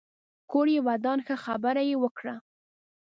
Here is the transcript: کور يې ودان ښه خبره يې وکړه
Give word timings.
کور 0.51 0.67
يې 0.75 0.79
ودان 0.87 1.19
ښه 1.25 1.35
خبره 1.45 1.81
يې 1.89 1.95
وکړه 2.03 2.35